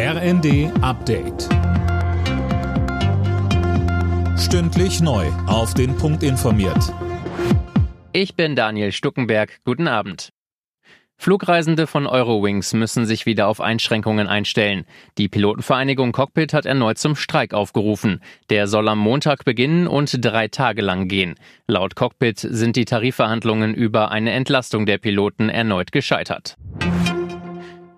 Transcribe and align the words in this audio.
RND 0.00 0.70
Update. 0.80 1.48
Stündlich 4.38 5.00
neu. 5.00 5.26
Auf 5.48 5.74
den 5.74 5.96
Punkt 5.96 6.22
informiert. 6.22 6.94
Ich 8.12 8.36
bin 8.36 8.54
Daniel 8.54 8.92
Stuckenberg. 8.92 9.58
Guten 9.64 9.88
Abend. 9.88 10.28
Flugreisende 11.16 11.88
von 11.88 12.06
Eurowings 12.06 12.74
müssen 12.74 13.06
sich 13.06 13.26
wieder 13.26 13.48
auf 13.48 13.60
Einschränkungen 13.60 14.28
einstellen. 14.28 14.84
Die 15.18 15.28
Pilotenvereinigung 15.28 16.12
Cockpit 16.12 16.52
hat 16.52 16.64
erneut 16.64 16.98
zum 16.98 17.16
Streik 17.16 17.52
aufgerufen. 17.52 18.22
Der 18.50 18.68
soll 18.68 18.88
am 18.88 19.00
Montag 19.00 19.44
beginnen 19.44 19.88
und 19.88 20.24
drei 20.24 20.46
Tage 20.46 20.80
lang 20.80 21.08
gehen. 21.08 21.34
Laut 21.66 21.96
Cockpit 21.96 22.38
sind 22.38 22.76
die 22.76 22.84
Tarifverhandlungen 22.84 23.74
über 23.74 24.12
eine 24.12 24.30
Entlastung 24.30 24.86
der 24.86 24.98
Piloten 24.98 25.48
erneut 25.48 25.90
gescheitert. 25.90 26.56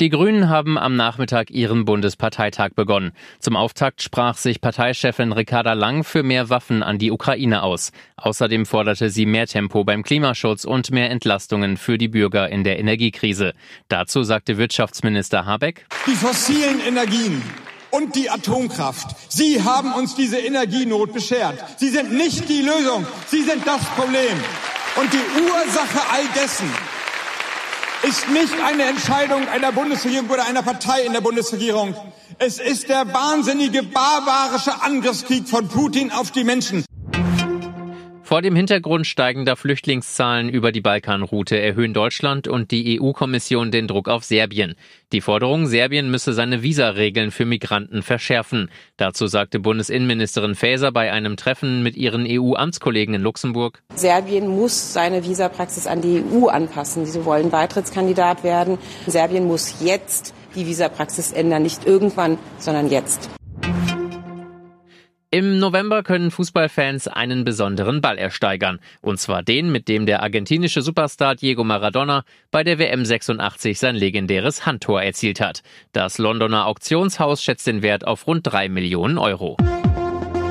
Die 0.01 0.09
Grünen 0.09 0.49
haben 0.49 0.79
am 0.79 0.97
Nachmittag 0.97 1.51
ihren 1.51 1.85
Bundesparteitag 1.85 2.71
begonnen. 2.75 3.13
Zum 3.39 3.55
Auftakt 3.55 4.01
sprach 4.01 4.39
sich 4.39 4.63
Parteichefin 4.63 5.31
Ricarda 5.31 5.75
Lang 5.75 6.05
für 6.05 6.23
mehr 6.23 6.49
Waffen 6.49 6.83
an 6.83 6.97
die 6.97 7.11
Ukraine 7.11 7.63
aus. 7.63 7.93
Außerdem 8.17 8.65
forderte 8.65 9.11
sie 9.11 9.27
mehr 9.27 9.47
Tempo 9.47 9.85
beim 9.85 10.03
Klimaschutz 10.03 10.65
und 10.65 10.91
mehr 10.91 11.11
Entlastungen 11.11 11.77
für 11.77 11.99
die 11.99 12.09
Bürger 12.09 12.49
in 12.49 12.65
der 12.65 12.79
Energiekrise. 12.79 13.53
Dazu 13.89 14.23
sagte 14.23 14.57
Wirtschaftsminister 14.57 15.45
Habeck, 15.45 15.85
Die 16.07 16.17
fossilen 16.17 16.81
Energien 16.81 17.43
und 17.91 18.17
die 18.17 18.31
Atomkraft. 18.31 19.15
Sie 19.29 19.63
haben 19.63 19.93
uns 19.93 20.15
diese 20.15 20.39
Energienot 20.39 21.13
beschert. 21.13 21.63
Sie 21.77 21.91
sind 21.91 22.15
nicht 22.15 22.49
die 22.49 22.63
Lösung, 22.63 23.07
sie 23.27 23.43
sind 23.43 23.67
das 23.67 23.85
Problem. 23.91 24.39
Und 24.97 25.13
die 25.13 25.43
Ursache 25.43 26.01
all 26.11 26.25
dessen 26.35 26.71
ist 28.03 28.29
nicht 28.31 28.55
eine 28.65 28.85
Entscheidung 28.85 29.47
einer 29.49 29.73
Bundesregierung 29.73 30.29
oder 30.31 30.47
einer 30.47 30.63
Partei 30.63 31.03
in 31.03 31.13
der 31.13 31.21
Bundesregierung. 31.21 31.95
Es 32.39 32.59
ist 32.59 32.89
der 32.89 33.13
wahnsinnige 33.13 33.83
barbarische 33.83 34.81
Angriffskrieg 34.83 35.49
von 35.49 35.69
Putin 35.69 36.11
auf 36.11 36.31
die 36.31 36.45
Menschen. 36.45 36.85
Vor 38.31 38.43
dem 38.43 38.55
Hintergrund 38.55 39.09
steigender 39.09 39.57
Flüchtlingszahlen 39.57 40.49
über 40.51 40.71
die 40.71 40.81
Balkanroute 40.81 41.59
erhöhen 41.61 41.93
Deutschland 41.93 42.47
und 42.47 42.71
die 42.71 43.01
EU-Kommission 43.01 43.73
den 43.73 43.89
Druck 43.89 44.09
auf 44.09 44.23
Serbien. 44.23 44.77
Die 45.11 45.21
Forderung, 45.21 45.67
Serbien 45.67 46.13
müsse 46.13 46.33
seine 46.33 46.63
Visaregeln 46.63 47.33
für 47.33 47.45
Migranten 47.45 48.05
verschärfen. 48.05 48.71
Dazu 48.97 49.27
sagte 49.27 49.59
Bundesinnenministerin 49.59 50.55
Faeser 50.55 50.93
bei 50.93 51.11
einem 51.11 51.37
Treffen 51.37 51.83
mit 51.83 51.97
ihren 51.97 52.25
EU-Amtskollegen 52.25 53.17
in 53.17 53.23
Luxemburg. 53.23 53.83
Serbien 53.97 54.47
muss 54.47 54.93
seine 54.93 55.25
Visapraxis 55.25 55.89
an 55.89 56.01
die 56.01 56.23
EU 56.23 56.47
anpassen. 56.47 57.07
Sie 57.07 57.25
wollen 57.25 57.51
Beitrittskandidat 57.51 58.45
werden. 58.45 58.79
Serbien 59.09 59.49
muss 59.49 59.81
jetzt 59.81 60.35
die 60.55 60.69
Visapraxis 60.69 61.33
ändern, 61.33 61.65
nicht 61.65 61.85
irgendwann, 61.85 62.39
sondern 62.61 62.91
jetzt. 62.91 63.29
Im 65.33 65.61
November 65.61 66.03
können 66.03 66.33
Fußballfans 66.33 67.07
einen 67.07 67.45
besonderen 67.45 68.01
Ball 68.01 68.19
ersteigern. 68.19 68.81
Und 69.01 69.21
zwar 69.21 69.45
den, 69.45 69.71
mit 69.71 69.87
dem 69.87 70.05
der 70.05 70.25
argentinische 70.25 70.83
Superstar 70.83 71.37
Diego 71.37 71.63
Maradona 71.63 72.25
bei 72.51 72.65
der 72.65 72.81
WM 72.81 73.05
86 73.05 73.79
sein 73.79 73.95
legendäres 73.95 74.67
Handtor 74.67 75.01
erzielt 75.01 75.41
hat. 75.41 75.63
Das 75.93 76.19
Londoner 76.19 76.67
Auktionshaus 76.67 77.45
schätzt 77.45 77.69
den 77.69 77.81
Wert 77.81 78.05
auf 78.05 78.27
rund 78.27 78.45
drei 78.45 78.69
Millionen 78.69 79.19
Euro. 79.19 79.57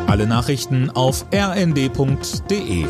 Alle 0.08 0.26
Nachrichten 0.26 0.90
auf 0.90 1.26
rnd.de 1.34 2.86